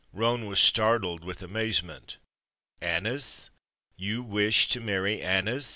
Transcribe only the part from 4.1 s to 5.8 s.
wish to marry Aneth?"